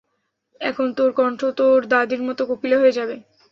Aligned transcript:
এখন 0.61 0.87
তোর 0.97 1.09
কন্ঠও 1.13 1.49
তোর 1.57 1.77
দাদীর 1.87 2.21
মতো 2.23 2.41
কোকিলা 2.49 2.77
হয়ে 2.79 2.97
যাবে। 2.97 3.15